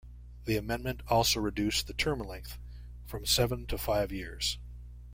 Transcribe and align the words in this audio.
The 0.45 0.57
amendment 0.57 1.03
also 1.09 1.39
reduced 1.39 1.85
the 1.85 1.93
term 1.93 2.17
length 2.21 2.57
from 3.05 3.23
seven 3.27 3.67
to 3.67 3.77
five 3.77 4.11
years. 4.11 4.57